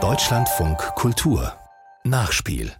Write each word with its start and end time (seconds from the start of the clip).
Deutschlandfunk 0.00 0.78
Kultur 0.94 1.58
Nachspiel 2.04 2.70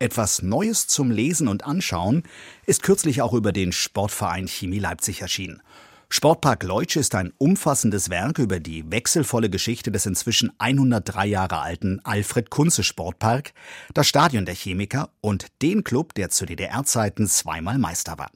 etwas 0.00 0.42
Neues 0.42 0.88
zum 0.88 1.12
Lesen 1.12 1.46
und 1.46 1.64
Anschauen 1.64 2.24
ist 2.66 2.82
kürzlich 2.82 3.22
auch 3.22 3.34
über 3.34 3.52
den 3.52 3.70
Sportverein 3.70 4.48
Chemie 4.48 4.80
Leipzig 4.80 5.22
erschienen. 5.22 5.62
Sportpark 6.08 6.64
Leutsch 6.64 6.96
ist 6.96 7.14
ein 7.14 7.32
umfassendes 7.38 8.10
Werk 8.10 8.40
über 8.40 8.58
die 8.58 8.90
wechselvolle 8.90 9.48
Geschichte 9.48 9.92
des 9.92 10.06
inzwischen 10.06 10.52
103 10.58 11.24
Jahre 11.24 11.60
alten 11.60 12.00
Alfred 12.02 12.50
Kunze 12.50 12.82
Sportpark, 12.82 13.52
das 13.94 14.08
Stadion 14.08 14.44
der 14.44 14.56
Chemiker 14.56 15.10
und 15.20 15.46
den 15.62 15.84
Club, 15.84 16.14
der 16.14 16.30
zu 16.30 16.46
DDR-Zeiten 16.46 17.28
zweimal 17.28 17.78
Meister 17.78 18.18
war. 18.18 18.32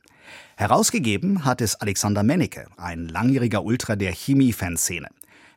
Herausgegeben 0.57 1.45
hat 1.45 1.61
es 1.61 1.75
Alexander 1.75 2.23
Mennecke, 2.23 2.68
ein 2.77 3.09
langjähriger 3.09 3.64
Ultra 3.64 3.96
der 3.96 4.12
Chemie-Fanszene. 4.12 5.09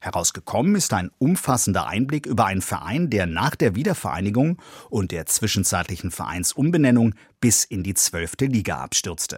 Herausgekommen 0.01 0.73
ist 0.73 0.93
ein 0.93 1.11
umfassender 1.19 1.85
Einblick 1.85 2.25
über 2.25 2.45
einen 2.45 2.63
Verein, 2.63 3.11
der 3.11 3.27
nach 3.27 3.55
der 3.55 3.75
Wiedervereinigung 3.75 4.57
und 4.89 5.11
der 5.11 5.27
zwischenzeitlichen 5.27 6.09
Vereinsumbenennung 6.09 7.13
bis 7.39 7.63
in 7.63 7.83
die 7.83 7.93
zwölfte 7.93 8.47
Liga 8.47 8.79
abstürzte. 8.79 9.37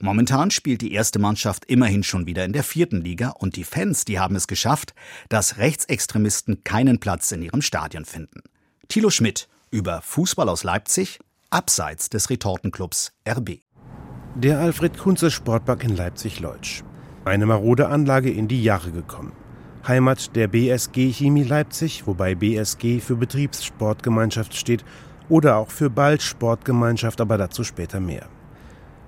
Momentan 0.00 0.50
spielt 0.50 0.80
die 0.80 0.92
erste 0.92 1.20
Mannschaft 1.20 1.64
immerhin 1.66 2.02
schon 2.02 2.26
wieder 2.26 2.44
in 2.44 2.52
der 2.52 2.64
vierten 2.64 3.02
Liga 3.02 3.28
und 3.28 3.54
die 3.54 3.62
Fans, 3.62 4.04
die 4.04 4.18
haben 4.18 4.34
es 4.34 4.48
geschafft, 4.48 4.94
dass 5.28 5.58
Rechtsextremisten 5.58 6.64
keinen 6.64 6.98
Platz 6.98 7.30
in 7.30 7.42
ihrem 7.42 7.62
Stadion 7.62 8.04
finden. 8.04 8.42
Thilo 8.88 9.10
Schmidt 9.10 9.48
über 9.70 10.02
Fußball 10.02 10.48
aus 10.48 10.64
Leipzig, 10.64 11.20
abseits 11.50 12.10
des 12.10 12.30
Retortenclubs 12.30 13.12
RB. 13.28 13.60
Der 14.34 14.58
Alfred 14.58 14.98
Kunze 14.98 15.30
Sportpark 15.30 15.84
in 15.84 15.94
Leipzig-Leutsch. 15.94 16.82
Eine 17.24 17.46
marode 17.46 17.86
Anlage 17.86 18.32
in 18.32 18.48
die 18.48 18.64
Jahre 18.64 18.90
gekommen. 18.90 19.32
Heimat 19.86 20.36
der 20.36 20.48
BSG 20.48 21.10
Chemie 21.10 21.42
Leipzig, 21.42 22.06
wobei 22.06 22.34
BSG 22.34 23.00
für 23.00 23.16
Betriebssportgemeinschaft 23.16 24.54
steht 24.54 24.84
oder 25.30 25.56
auch 25.56 25.70
für 25.70 25.88
Ballsportgemeinschaft, 25.88 27.20
aber 27.20 27.38
dazu 27.38 27.64
später 27.64 27.98
mehr. 27.98 28.26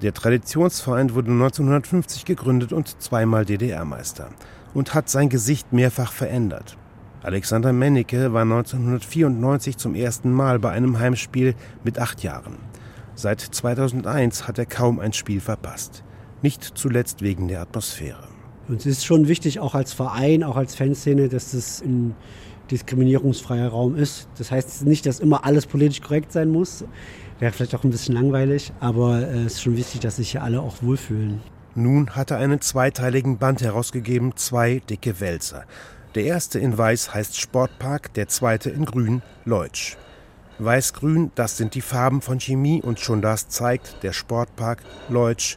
Der 0.01 0.15
Traditionsverein 0.15 1.15
wurde 1.15 1.31
1950 1.31 2.25
gegründet 2.25 2.73
und 2.73 3.01
zweimal 3.03 3.45
DDR-Meister 3.45 4.31
und 4.73 4.95
hat 4.95 5.11
sein 5.11 5.29
Gesicht 5.29 5.73
mehrfach 5.73 6.11
verändert. 6.13 6.79
Alexander 7.23 7.73
Mennecke 7.73 8.33
war 8.33 8.43
1994 8.43 9.77
zum 9.77 9.95
ersten 9.95 10.33
Mal 10.33 10.59
bei 10.59 10.71
einem 10.71 10.99
Heimspiel 10.99 11.55
mit 11.85 11.99
acht 11.99 12.23
Jahren. 12.23 12.57
Seit 13.15 13.41
2001 13.41 14.49
hat 14.49 14.59
er 14.59 14.67
kaum 14.67 14.99
ein 14.99 15.13
Spiel 15.13 15.41
verpasst. 15.41 16.03
Nicht 16.41 16.65
zuletzt 16.65 17.23
wegen 17.23 17.47
der 17.47 17.61
Atmosphäre. 17.61 18.27
Und 18.69 18.81
es 18.81 18.87
ist 18.87 19.05
schon 19.05 19.29
wichtig, 19.29 19.61
auch 19.61 19.75
als 19.75 19.93
Verein, 19.93 20.45
auch 20.45 20.57
als 20.57 20.75
Fanszene, 20.75 21.29
dass 21.29 21.51
das 21.53 21.83
ein 21.83 22.15
diskriminierungsfreier 22.71 23.69
Raum 23.69 23.97
ist. 23.97 24.29
Das 24.39 24.51
heißt 24.51 24.85
nicht, 24.85 25.05
dass 25.07 25.21
immer 25.21 25.45
alles 25.45 25.67
politisch 25.67 26.01
korrekt 26.01 26.33
sein 26.33 26.49
muss. 26.49 26.85
Wäre 27.39 27.53
vielleicht 27.53 27.75
auch 27.75 27.85
ein 27.85 27.91
bisschen 27.91 28.15
langweilig, 28.15 28.73
aber 28.81 29.21
äh, 29.21 29.45
es 29.45 29.55
ist 29.55 29.63
schon 29.63 29.77
wichtig, 29.77 30.01
dass 30.01 30.17
sich 30.17 30.31
hier 30.33 30.43
alle 30.43 30.61
auch 30.61 30.83
wohlfühlen. 30.83 31.41
Nun 31.75 32.11
hat 32.11 32.31
er 32.31 32.39
einen 32.39 32.61
zweiteiligen 32.61 33.39
Band 33.39 33.63
herausgegeben, 33.63 34.37
zwei 34.37 34.81
dicke 34.89 35.21
Wälzer. 35.21 35.65
Der 36.15 36.25
erste 36.25 36.59
in 36.59 36.77
Weiß 36.77 37.15
heißt 37.15 37.39
Sportpark, 37.39 38.13
der 38.15 38.29
zweite 38.29 38.71
in 38.71 38.85
Grün 38.85 39.23
Leutsch. 39.45 39.97
Weiß-Grün, 40.59 41.33
das 41.35 41.57
sind 41.57 41.75
die 41.75 41.81
Farben 41.81 42.21
von 42.21 42.39
Chemie 42.39 42.83
und 42.83 43.01
schon 43.01 43.23
das 43.23 43.49
zeigt, 43.49 44.03
der 44.03 44.13
Sportpark 44.13 44.83
Leutsch 45.09 45.57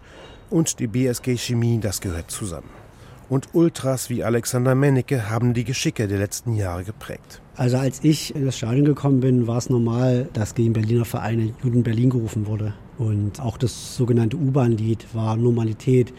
und 0.49 0.79
die 0.79 0.87
BSG 0.87 1.35
Chemie, 1.37 1.79
das 1.79 1.99
gehört 1.99 2.31
zusammen 2.31 2.84
und 3.29 3.49
Ultras 3.53 4.09
wie 4.09 4.23
Alexander 4.23 4.75
Mennecke 4.75 5.29
haben 5.29 5.53
die 5.53 5.63
Geschicke 5.63 6.07
der 6.07 6.19
letzten 6.19 6.55
Jahre 6.55 6.83
geprägt. 6.83 7.41
Also 7.57 7.77
als 7.77 8.03
ich 8.03 8.35
in 8.35 8.45
das 8.45 8.57
Stadion 8.57 8.83
gekommen 8.83 9.21
bin, 9.21 9.47
war 9.47 9.57
es 9.57 9.69
normal, 9.69 10.27
dass 10.33 10.55
gegen 10.55 10.73
Berliner 10.73 11.05
Vereine 11.05 11.53
Juden 11.63 11.83
Berlin 11.83 12.09
gerufen 12.09 12.47
wurde. 12.47 12.73
Und 12.97 13.41
auch 13.41 13.57
das 13.57 13.95
sogenannte 13.95 14.37
U-Bahn-Lied 14.37 15.13
war 15.13 15.35
Normalität. 15.37 16.13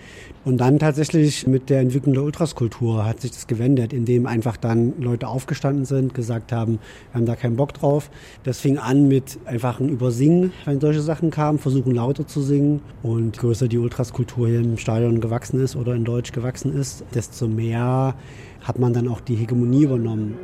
Und 0.44 0.58
dann 0.58 0.78
tatsächlich 0.78 1.46
mit 1.46 1.70
der 1.70 1.80
Entwicklung 1.80 2.14
der 2.14 2.22
Ultraskultur 2.22 3.04
hat 3.04 3.20
sich 3.20 3.32
das 3.32 3.46
gewendet, 3.46 3.92
indem 3.92 4.26
einfach 4.26 4.56
dann 4.56 4.94
Leute 4.98 5.28
aufgestanden 5.28 5.84
sind, 5.84 6.14
gesagt 6.14 6.52
haben, 6.52 6.78
wir 7.12 7.20
haben 7.20 7.26
da 7.26 7.34
keinen 7.34 7.56
Bock 7.56 7.74
drauf. 7.74 8.10
Das 8.44 8.60
fing 8.60 8.78
an 8.78 9.08
mit 9.08 9.38
einfachen 9.44 9.88
Übersingen, 9.88 10.52
wenn 10.64 10.80
solche 10.80 11.00
Sachen 11.00 11.30
kamen, 11.30 11.58
versuchen 11.58 11.94
lauter 11.94 12.26
zu 12.26 12.40
singen. 12.40 12.80
Und 13.02 13.38
größer 13.38 13.68
die 13.68 13.78
Ultraskultur 13.78 14.48
hier 14.48 14.60
im 14.60 14.78
Stadion 14.78 15.20
gewachsen 15.20 15.60
ist 15.60 15.76
oder 15.76 15.94
in 15.94 16.04
Deutsch 16.04 16.32
gewachsen 16.32 16.74
ist, 16.74 17.04
desto 17.14 17.48
mehr 17.48 18.14
hat 18.62 18.78
man 18.78 18.92
dann 18.92 19.08
auch 19.08 19.20
die 19.20 19.36
Hegemonie 19.36 19.84
übernommen. 19.84 20.34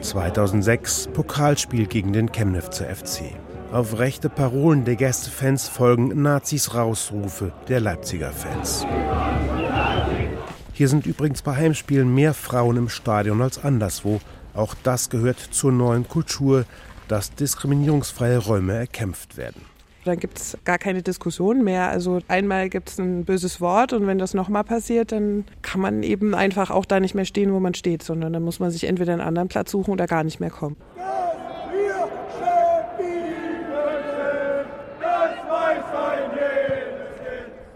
2006 0.00 1.08
Pokalspiel 1.12 1.86
gegen 1.86 2.12
den 2.12 2.32
Chemnitzer 2.32 2.86
FC. 2.86 3.34
Auf 3.70 3.98
rechte 3.98 4.30
Parolen 4.30 4.86
der 4.86 4.96
Gästefans 4.96 5.68
folgen 5.68 6.22
Nazis 6.22 6.74
Rausrufe 6.74 7.52
der 7.68 7.80
Leipziger 7.80 8.32
Fans. 8.32 8.86
Hier 10.72 10.88
sind 10.88 11.04
übrigens 11.04 11.42
bei 11.42 11.54
Heimspielen 11.54 12.14
mehr 12.14 12.32
Frauen 12.32 12.78
im 12.78 12.88
Stadion 12.88 13.42
als 13.42 13.62
anderswo. 13.62 14.20
Auch 14.54 14.74
das 14.82 15.10
gehört 15.10 15.38
zur 15.38 15.72
neuen 15.72 16.08
Kultur, 16.08 16.64
dass 17.08 17.34
diskriminierungsfreie 17.34 18.38
Räume 18.38 18.72
erkämpft 18.74 19.36
werden. 19.36 19.60
Dann 20.08 20.18
gibt 20.18 20.38
es 20.38 20.56
gar 20.64 20.78
keine 20.78 21.02
Diskussion 21.02 21.62
mehr. 21.62 21.90
Also 21.90 22.20
einmal 22.28 22.70
gibt 22.70 22.88
es 22.88 22.98
ein 22.98 23.26
böses 23.26 23.60
Wort 23.60 23.92
und 23.92 24.06
wenn 24.06 24.18
das 24.18 24.32
nochmal 24.32 24.64
passiert, 24.64 25.12
dann 25.12 25.44
kann 25.60 25.82
man 25.82 26.02
eben 26.02 26.34
einfach 26.34 26.70
auch 26.70 26.86
da 26.86 26.98
nicht 26.98 27.14
mehr 27.14 27.26
stehen, 27.26 27.52
wo 27.52 27.60
man 27.60 27.74
steht, 27.74 28.02
sondern 28.02 28.32
dann 28.32 28.42
muss 28.42 28.58
man 28.58 28.70
sich 28.70 28.84
entweder 28.84 29.12
einen 29.12 29.20
anderen 29.20 29.48
Platz 29.48 29.70
suchen 29.70 29.90
oder 29.90 30.06
gar 30.06 30.24
nicht 30.24 30.40
mehr 30.40 30.48
kommen. 30.48 30.76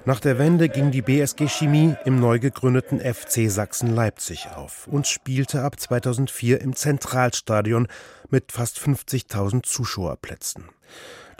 Nach 0.06 0.18
der 0.18 0.38
Wende 0.38 0.70
ging 0.70 0.90
die 0.90 1.02
BSG 1.02 1.48
Chemie 1.48 1.94
im 2.06 2.18
neu 2.18 2.38
gegründeten 2.38 2.98
FC 2.98 3.50
Sachsen-Leipzig 3.50 4.48
auf 4.56 4.88
und 4.88 5.06
spielte 5.06 5.62
ab 5.62 5.78
2004 5.78 6.62
im 6.62 6.74
Zentralstadion 6.74 7.88
mit 8.30 8.52
fast 8.52 8.78
50.000 8.78 9.62
Zuschauerplätzen. 9.64 10.70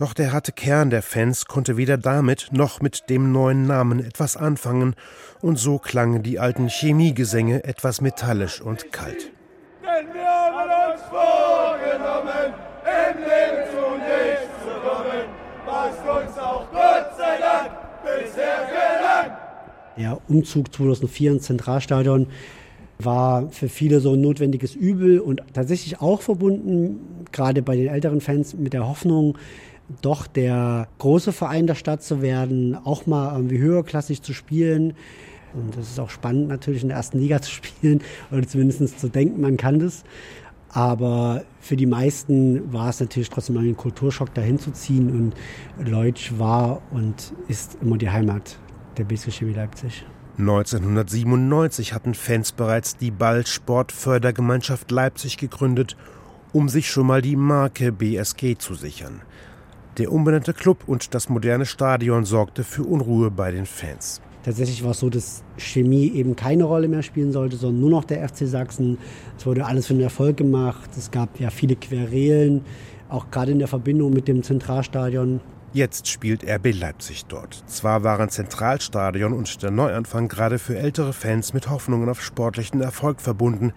Doch 0.03 0.15
der 0.15 0.33
harte 0.33 0.51
Kern 0.51 0.91
der 0.91 1.01
Fans 1.01 1.45
konnte 1.45 1.77
weder 1.77 1.97
damit 1.97 2.49
noch 2.51 2.81
mit 2.81 3.09
dem 3.09 3.31
neuen 3.31 3.69
Namen 3.69 4.05
etwas 4.05 4.37
anfangen, 4.37 4.97
und 5.41 5.61
so 5.61 5.79
klangen 5.79 6.25
die 6.25 6.41
alten 6.41 6.67
Chemiegesänge 6.67 7.63
etwas 7.63 8.01
metallisch 8.01 8.61
und 8.61 8.91
kalt. 8.91 9.31
Denn 9.81 10.13
wir 10.13 10.25
haben 10.25 10.93
uns 10.93 11.03
vorgenommen, 11.03 12.53
im 12.83 13.19
Leben 13.21 13.71
zu 13.71 13.95
nichts 13.95 14.51
zu 14.65 14.75
kommen, 14.81 15.23
was 15.67 16.27
uns 16.27 16.37
auch 16.37 16.69
Gott 16.73 17.17
sei 17.17 17.39
Dank 17.39 17.71
bisher 18.03 18.67
gelang. 18.67 19.37
Der 19.97 20.19
Umzug 20.29 20.75
2004 20.75 21.31
ins 21.31 21.45
Zentralstadion 21.45 22.27
war 22.99 23.51
für 23.51 23.69
viele 23.69 24.01
so 24.01 24.15
ein 24.15 24.21
notwendiges 24.21 24.75
Übel 24.75 25.21
und 25.21 25.43
tatsächlich 25.55 26.01
auch 26.01 26.23
verbunden, 26.23 27.25
gerade 27.31 27.63
bei 27.63 27.77
den 27.77 27.87
älteren 27.87 28.21
Fans, 28.21 28.55
mit 28.55 28.73
der 28.73 28.89
Hoffnung, 28.89 29.39
doch 30.00 30.26
der 30.26 30.88
große 30.98 31.32
Verein 31.32 31.66
der 31.66 31.75
Stadt 31.75 32.03
zu 32.03 32.22
werden, 32.22 32.76
auch 32.84 33.06
mal 33.06 33.34
irgendwie 33.34 33.59
höherklassig 33.59 34.22
zu 34.22 34.32
spielen. 34.32 34.94
Und 35.54 35.76
das 35.76 35.91
ist 35.91 36.00
auch 36.00 36.10
spannend, 36.10 36.48
natürlich 36.48 36.82
in 36.82 36.88
der 36.88 36.97
ersten 36.97 37.19
Liga 37.19 37.43
zu 37.43 37.50
spielen 37.50 38.03
oder 38.31 38.47
zumindest 38.47 38.98
zu 38.98 39.09
denken, 39.09 39.41
man 39.41 39.56
kann 39.56 39.78
das. 39.78 40.04
Aber 40.71 41.44
für 41.60 41.76
die 41.76 41.84
meisten 41.84 42.72
war 42.72 42.88
es 42.88 42.98
natürlich 43.00 43.28
trotzdem 43.28 43.59
ein 43.59 43.76
Kulturschock, 43.76 44.32
dahin 44.32 44.59
zu 44.59 44.71
ziehen. 44.71 45.10
Und 45.78 45.87
Leutsch 45.87 46.32
war 46.38 46.81
und 46.91 47.34
ist 47.48 47.76
immer 47.82 47.98
die 47.98 48.09
Heimat 48.09 48.59
der 48.97 49.04
BSG 49.04 49.31
Chemie 49.31 49.53
Leipzig. 49.53 50.06
1997 50.38 51.92
hatten 51.92 52.15
Fans 52.15 52.53
bereits 52.53 52.97
die 52.97 53.10
Ballsportfördergemeinschaft 53.10 54.91
Leipzig 54.91 55.36
gegründet, 55.36 55.97
um 56.53 56.71
sich 56.71 56.91
schon 56.91 57.07
mal 57.07 57.21
die 57.21 57.36
Marke 57.36 57.92
BSG 57.92 58.57
zu 58.57 58.74
sichern. 58.74 59.21
Der 59.98 60.10
umbenannte 60.10 60.54
Club 60.54 60.84
und 60.86 61.15
das 61.15 61.28
moderne 61.28 61.66
Stadion 61.66 62.24
sorgte 62.24 62.65
für 62.65 62.83
Unruhe 62.83 63.30
bei 63.30 63.50
den 63.50 63.66
Fans. 63.66 64.22
Tatsächlich 64.42 64.83
war 64.83 64.92
es 64.92 65.00
so, 65.00 65.10
dass 65.10 65.44
Chemie 65.59 66.10
eben 66.15 66.34
keine 66.34 66.65
Rolle 66.65 66.89
mehr 66.89 67.03
spielen 67.03 67.30
sollte, 67.30 67.56
sondern 67.56 67.80
nur 67.80 67.91
noch 67.91 68.04
der 68.04 68.27
FC 68.27 68.47
Sachsen. 68.47 68.97
Es 69.36 69.44
wurde 69.44 69.66
alles 69.66 69.86
für 69.86 69.94
den 69.94 70.03
Erfolg 70.03 70.39
gemacht. 70.39 70.91
Es 70.97 71.10
gab 71.10 71.39
ja 71.39 71.50
viele 71.50 71.77
Querelen, 71.77 72.65
auch 73.09 73.30
gerade 73.30 73.53
in 73.53 73.59
der 73.59 73.68
Verbindung 73.68 74.12
mit 74.12 74.28
dem 74.28 74.42
Zentralstadion. 74.42 75.41
Jetzt 75.74 76.09
spielt 76.09 76.42
RB 76.42 76.74
Leipzig 76.74 77.27
dort. 77.27 77.62
Zwar 77.66 78.03
waren 78.03 78.30
Zentralstadion 78.30 79.33
und 79.33 79.62
der 79.62 79.71
Neuanfang 79.71 80.28
gerade 80.28 80.59
für 80.59 80.77
ältere 80.77 81.12
Fans 81.12 81.54
mit 81.54 81.71
Hoffnungen 81.71 82.09
auf 82.09 82.22
sportlichen 82.22 82.80
Erfolg 82.80 83.21
verbunden. 83.21 83.72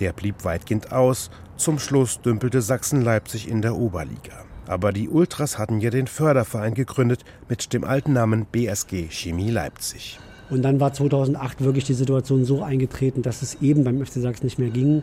Der 0.00 0.12
blieb 0.12 0.44
weitgehend 0.44 0.92
aus. 0.92 1.30
Zum 1.56 1.78
Schluss 1.78 2.20
dümpelte 2.20 2.62
Sachsen-Leipzig 2.62 3.48
in 3.48 3.62
der 3.62 3.76
Oberliga. 3.76 4.49
Aber 4.66 4.92
die 4.92 5.08
Ultras 5.08 5.58
hatten 5.58 5.80
ja 5.80 5.90
den 5.90 6.06
Förderverein 6.06 6.74
gegründet 6.74 7.24
mit 7.48 7.72
dem 7.72 7.84
alten 7.84 8.12
Namen 8.12 8.46
BSG 8.46 9.08
Chemie 9.10 9.50
Leipzig. 9.50 10.18
Und 10.50 10.62
dann 10.62 10.80
war 10.80 10.92
2008 10.92 11.62
wirklich 11.62 11.84
die 11.84 11.94
Situation 11.94 12.44
so 12.44 12.62
eingetreten, 12.62 13.22
dass 13.22 13.42
es 13.42 13.62
eben 13.62 13.84
beim 13.84 14.04
FC 14.04 14.14
Sachsen 14.14 14.46
nicht 14.46 14.58
mehr 14.58 14.70
ging. 14.70 15.02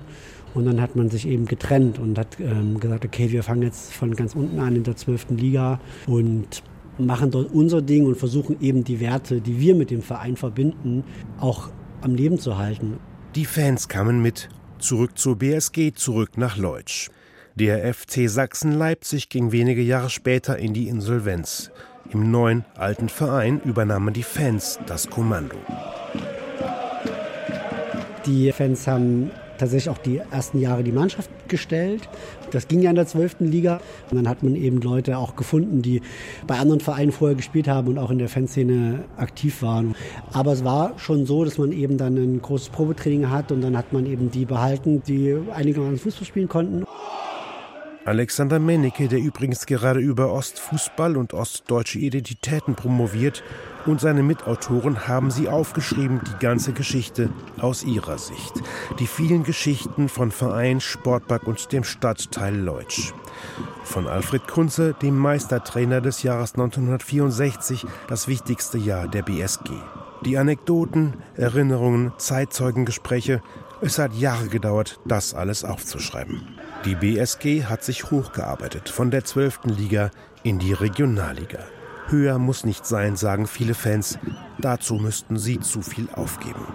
Und 0.53 0.65
dann 0.65 0.81
hat 0.81 0.95
man 0.95 1.09
sich 1.09 1.27
eben 1.27 1.45
getrennt 1.45 1.99
und 1.99 2.17
hat 2.17 2.39
ähm, 2.39 2.79
gesagt, 2.79 3.05
okay, 3.05 3.31
wir 3.31 3.43
fangen 3.43 3.61
jetzt 3.61 3.93
von 3.93 4.15
ganz 4.15 4.35
unten 4.35 4.59
an 4.59 4.75
in 4.75 4.83
der 4.83 4.95
12. 4.95 5.27
Liga 5.31 5.79
und 6.05 6.63
machen 6.97 7.31
dort 7.31 7.53
unser 7.53 7.81
Ding 7.81 8.05
und 8.05 8.15
versuchen 8.15 8.57
eben 8.59 8.83
die 8.83 8.99
Werte, 8.99 9.39
die 9.39 9.59
wir 9.59 9.75
mit 9.75 9.91
dem 9.91 10.01
Verein 10.01 10.35
verbinden, 10.35 11.03
auch 11.39 11.69
am 12.01 12.15
Leben 12.15 12.39
zu 12.39 12.57
halten. 12.57 12.97
Die 13.35 13.45
Fans 13.45 13.87
kamen 13.87 14.21
mit 14.21 14.49
zurück 14.79 15.17
zur 15.17 15.37
BSG, 15.37 15.93
zurück 15.93 16.37
nach 16.37 16.57
Leutsch. 16.57 17.09
Der 17.59 17.91
FC 17.91 18.29
Sachsen-Leipzig 18.29 19.29
ging 19.29 19.51
wenige 19.51 19.81
Jahre 19.81 20.11
später 20.11 20.59
in 20.59 20.75
die 20.75 20.87
Insolvenz. 20.87 21.71
Im 22.11 22.29
neuen 22.29 22.65
alten 22.75 23.09
Verein 23.09 23.61
übernahmen 23.61 24.13
die 24.13 24.21
Fans 24.21 24.77
das 24.85 25.09
Kommando. 25.09 25.55
Die 28.27 28.51
Fans 28.51 28.85
haben 28.85 29.31
tatsächlich 29.57 29.89
auch 29.89 29.97
die 29.97 30.21
ersten 30.29 30.61
Jahre 30.61 30.83
die 30.83 30.91
Mannschaft 30.91 31.31
gestellt. 31.47 32.07
Das 32.51 32.67
ging 32.67 32.83
ja 32.83 32.91
in 32.91 32.95
der 32.95 33.07
12. 33.07 33.37
Liga. 33.39 33.81
Und 34.11 34.17
dann 34.17 34.29
hat 34.29 34.43
man 34.43 34.55
eben 34.55 34.79
Leute 34.79 35.17
auch 35.17 35.35
gefunden, 35.35 35.81
die 35.81 36.03
bei 36.45 36.59
anderen 36.59 36.79
Vereinen 36.79 37.11
vorher 37.11 37.35
gespielt 37.35 37.67
haben 37.67 37.87
und 37.87 37.97
auch 37.97 38.11
in 38.11 38.19
der 38.19 38.29
Fanszene 38.29 39.05
aktiv 39.17 39.63
waren. 39.63 39.95
Aber 40.31 40.53
es 40.53 40.63
war 40.63 40.93
schon 40.99 41.25
so, 41.25 41.43
dass 41.43 41.57
man 41.57 41.71
eben 41.71 41.97
dann 41.97 42.17
ein 42.17 42.39
großes 42.39 42.69
Probetraining 42.69 43.31
hat 43.31 43.51
und 43.51 43.61
dann 43.61 43.75
hat 43.75 43.93
man 43.93 44.05
eben 44.05 44.29
die 44.29 44.45
behalten, 44.45 45.01
die 45.07 45.35
einigermaßen 45.51 45.97
Fußball 45.97 46.25
spielen 46.27 46.47
konnten. 46.47 46.85
Alexander 48.07 48.57
Mennecke, 48.57 49.09
der 49.09 49.19
übrigens 49.19 49.65
gerade 49.65 49.99
über 49.99 50.31
Ostfußball 50.31 51.17
und 51.17 51.33
ostdeutsche 51.33 51.99
Identitäten 51.99 52.73
promoviert, 52.73 53.43
und 53.85 53.99
seine 53.99 54.23
Mitautoren 54.23 55.09
haben 55.09 55.29
sie 55.29 55.49
aufgeschrieben, 55.49 56.21
die 56.25 56.39
ganze 56.39 56.71
Geschichte 56.71 57.29
aus 57.59 57.83
ihrer 57.83 58.17
Sicht. 58.17 58.53
Die 58.99 59.07
vielen 59.07 59.43
Geschichten 59.43 60.07
von 60.07 60.31
Verein, 60.31 60.79
Sportpark 60.79 61.47
und 61.47 61.73
dem 61.73 61.83
Stadtteil 61.83 62.55
Leutsch. 62.55 63.11
Von 63.83 64.07
Alfred 64.07 64.47
Kunze, 64.47 64.95
dem 65.01 65.17
Meistertrainer 65.17 65.99
des 65.99 66.23
Jahres 66.23 66.53
1964, 66.53 67.85
das 68.07 68.29
wichtigste 68.29 68.77
Jahr 68.77 69.09
der 69.09 69.23
BSG. 69.23 69.71
Die 70.23 70.37
Anekdoten, 70.37 71.13
Erinnerungen, 71.35 72.13
Zeitzeugengespräche, 72.17 73.41
es 73.81 73.99
hat 73.99 74.13
Jahre 74.15 74.47
gedauert, 74.47 74.99
das 75.05 75.33
alles 75.33 75.63
aufzuschreiben. 75.63 76.47
Die 76.85 76.95
BSG 76.95 77.65
hat 77.65 77.83
sich 77.83 78.11
hochgearbeitet 78.11 78.89
von 78.89 79.11
der 79.11 79.23
12. 79.23 79.61
Liga 79.65 80.11
in 80.43 80.59
die 80.59 80.73
Regionalliga. 80.73 81.59
Höher 82.07 82.39
muss 82.39 82.63
nicht 82.63 82.85
sein, 82.85 83.15
sagen 83.15 83.47
viele 83.47 83.73
Fans. 83.73 84.17
Dazu 84.59 84.95
müssten 84.95 85.37
sie 85.37 85.59
zu 85.59 85.81
viel 85.81 86.09
aufgeben. 86.13 86.65